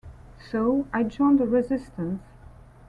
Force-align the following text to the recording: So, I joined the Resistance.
So, 0.39 0.87
I 0.91 1.03
joined 1.03 1.39
the 1.39 1.45
Resistance. 1.45 2.23